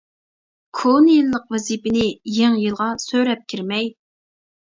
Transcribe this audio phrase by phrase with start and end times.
[0.77, 2.07] كونا يىللىق ۋەزىپىنى
[2.37, 3.93] يېڭى يىلغا سۆرەپ كىرمەي!